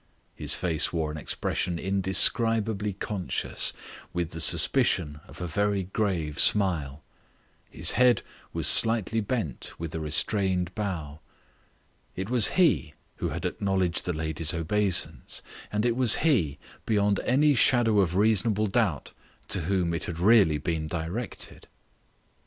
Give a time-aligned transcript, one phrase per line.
[0.33, 3.71] His face wore an expression indescribably conscious,
[4.13, 7.03] with the suspicion of a very grave smile.
[7.69, 11.19] His head was slightly bent with a restrained bow.
[12.15, 15.43] It was he who had acknowledged the lady's obeisance.
[15.71, 16.57] And it was he,
[16.87, 19.13] beyond any shadow of reasonable doubt,
[19.49, 21.67] to whom it had really been directed.